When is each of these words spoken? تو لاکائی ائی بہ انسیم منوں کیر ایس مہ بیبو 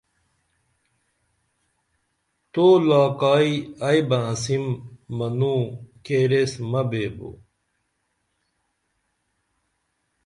تو 2.51 2.65
لاکائی 2.87 3.53
ائی 3.87 3.99
بہ 4.09 4.17
انسیم 4.29 4.65
منوں 5.17 5.61
کیر 6.05 6.31
ایس 6.37 6.51
مہ 6.71 6.81
بیبو 6.89 7.29